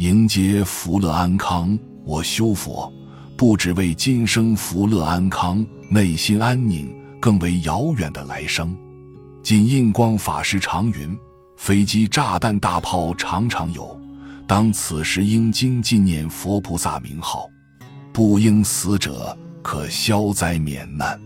[0.00, 1.78] 迎接福乐安康。
[2.06, 2.90] 我修佛，
[3.36, 8.74] 不只为今生福乐安康、内心安宁，更为遥远的来生。
[9.42, 11.14] 仅印光法师常云：
[11.58, 13.94] 飞机、炸弹、大炮常常有，
[14.46, 17.46] 当此时应经纪念佛菩萨名号，
[18.10, 21.20] 不应死者可消灾免难。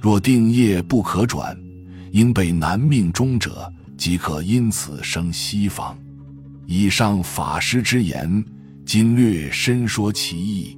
[0.00, 1.54] 若定业不可转，
[2.12, 5.94] 应被难命中者，即可因此生西方。
[6.66, 8.44] 以上法师之言，
[8.84, 10.76] 今略深说其意。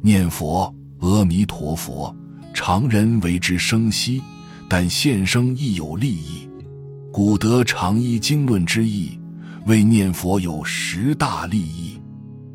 [0.00, 2.14] 念佛阿弥陀佛，
[2.54, 4.22] 常人为之生息，
[4.68, 6.48] 但现生亦有利益。
[7.12, 9.18] 古德常依经论之意，
[9.66, 12.00] 为念佛有十大利益。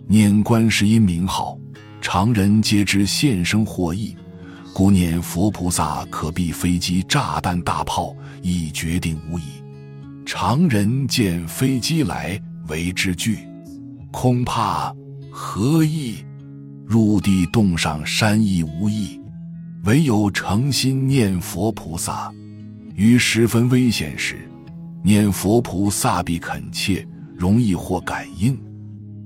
[0.07, 1.57] 念观世音名号，
[2.01, 4.15] 常人皆知现生获益。
[4.73, 9.43] 故念佛菩萨可避飞机、炸弹、大炮，已决定无疑。
[10.25, 13.39] 常人见飞机来，为之惧，
[14.11, 14.93] 恐怕
[15.31, 16.15] 何意？
[16.85, 19.19] 入地洞上山亦无益。
[19.85, 22.31] 唯有诚心念佛菩萨，
[22.95, 24.47] 于十分危险时，
[25.03, 28.57] 念佛菩萨必恳切，容易获感应。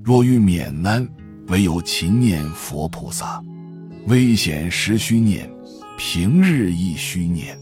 [0.04, 1.08] 若欲免难，
[1.50, 3.40] 唯有勤念佛菩萨。
[4.08, 5.48] 危险时须念，
[5.98, 7.56] 平日亦须念。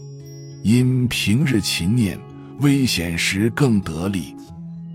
[0.62, 2.18] 因平日勤念，
[2.60, 4.34] 危险时更得力。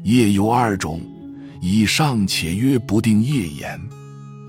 [0.04, 1.00] 业有二种，
[1.62, 3.80] 以上且曰不定业言。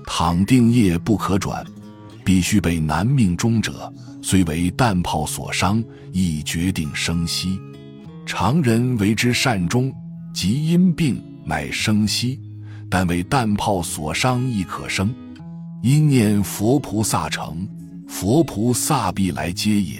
[0.05, 1.65] 倘定业不可转，
[2.23, 7.59] 必须被难命中者，虽为弹炮所伤，亦决定生息。
[8.25, 9.93] 常人为之善终，
[10.33, 12.39] 即因病乃生息，
[12.89, 15.13] 但为弹炮所伤亦可生。
[15.81, 17.67] 因念佛菩萨成，
[18.07, 19.97] 佛菩萨必来接引，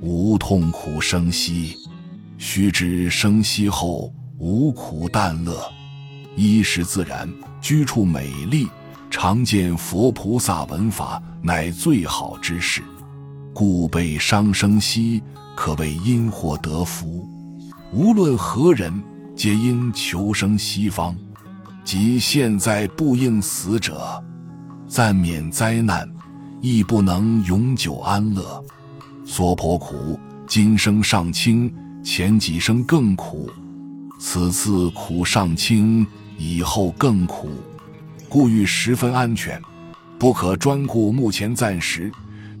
[0.00, 1.76] 无痛苦生息。
[2.38, 5.56] 须知生息后无苦淡乐，
[6.34, 8.68] 衣食自然，居处美丽，
[9.08, 12.82] 常见佛菩萨闻法，乃最好之事。
[13.54, 15.22] 故被伤生息，
[15.54, 17.24] 可谓因祸得福。
[17.92, 18.92] 无论何人，
[19.36, 21.16] 皆因求生西方，
[21.84, 24.22] 即现在不应死者。
[24.88, 26.12] 暂免灾难，
[26.60, 28.62] 亦不能永久安乐。
[29.24, 31.72] 娑婆苦，今生尚轻，
[32.02, 33.48] 前几生更苦。
[34.18, 36.06] 此次苦尚轻，
[36.38, 37.48] 以后更苦。
[38.28, 39.60] 故欲十分安全，
[40.18, 42.10] 不可专顾目前暂时，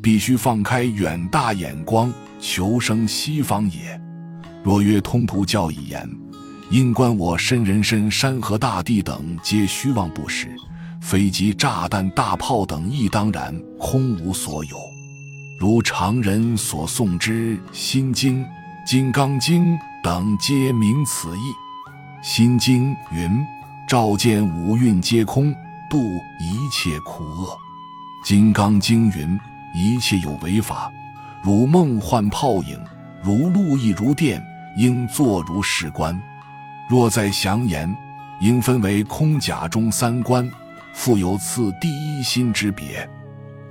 [0.02, 4.00] 必须放开远大眼光，求生西方也。
[4.62, 6.08] 若曰通途教义言，
[6.70, 10.48] 因观我身人身山河大地等，皆虚妄不实。
[11.00, 14.76] 飞机、炸弹、大炮等亦当然空无所有，
[15.58, 18.42] 如常人所诵之《心经》
[18.86, 21.50] 《金刚经》等，皆明此意。
[22.22, 23.42] 《心经》云
[23.88, 25.50] ：“照见五蕴皆空，
[25.88, 25.96] 度
[26.38, 27.48] 一切苦厄。”
[28.28, 29.40] 《金刚经》云
[29.74, 30.92] ：“一切有为法，
[31.42, 32.78] 如梦幻泡影，
[33.22, 34.44] 如露亦如电，
[34.76, 36.20] 应作如是观。
[36.86, 37.96] 若再详言，
[38.42, 40.46] 应分为空假中三观。”
[40.92, 43.08] 复有次第一心之别，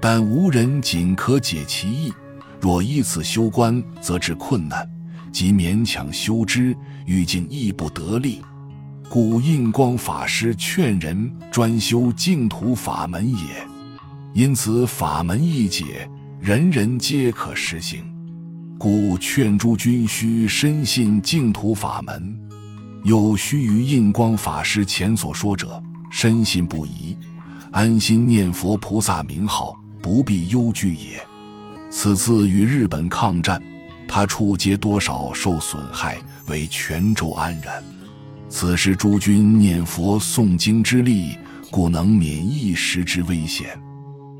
[0.01, 2.11] 但无人仅可解其意。
[2.59, 4.89] 若依此修观，则至困难，
[5.33, 6.73] 即勉强修之，
[7.05, 8.41] 欲尽亦不得力。
[9.09, 13.67] 故印光法师劝人专修净土法门也。
[14.33, 18.03] 因此法门易解，人人皆可实行。
[18.77, 22.39] 故劝诸君须深信净土法门。
[23.03, 25.81] 有须于印光法师前所说者。
[26.11, 27.17] 深信不疑，
[27.71, 31.19] 安心念佛菩萨名号，不必忧惧也。
[31.89, 33.59] 此次与日本抗战，
[34.07, 37.83] 他处皆多少受损害，为泉州安然。
[38.49, 41.37] 此时诸君念佛诵经之力，
[41.71, 43.67] 故能免一时之危险。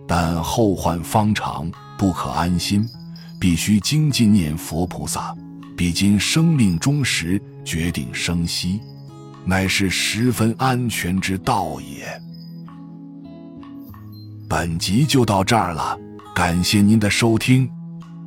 [0.07, 2.87] 但后患方长，不可安心，
[3.39, 5.35] 必须精进念佛菩萨。
[5.75, 8.79] 比今生命终时，决定生息。
[9.45, 12.21] 乃是十分安全之道也。
[14.47, 15.97] 本集就到这儿了，
[16.35, 17.69] 感谢您的收听，